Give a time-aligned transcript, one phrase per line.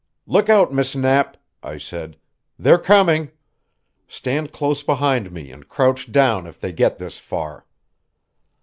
[0.25, 2.17] "Look out, Miss Knapp," I said.
[2.57, 3.29] "They're coming.
[4.07, 7.67] Stand close behind me, and crouch down if they get this far."